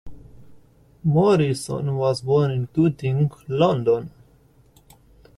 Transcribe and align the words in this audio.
Morrison 1.03 1.95
was 1.95 2.21
born 2.23 2.49
in 2.49 2.65
Tooting, 2.73 3.29
London. 3.47 4.09